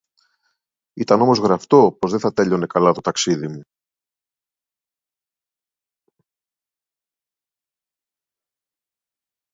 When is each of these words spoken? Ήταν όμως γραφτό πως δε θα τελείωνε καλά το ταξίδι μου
Ήταν 0.93 1.21
όμως 1.21 1.37
γραφτό 1.39 1.95
πως 1.99 2.11
δε 2.11 2.17
θα 2.19 2.33
τελείωνε 2.33 2.65
καλά 2.65 2.91
το 2.93 3.01
ταξίδι 3.01 3.47
μου 3.47 3.61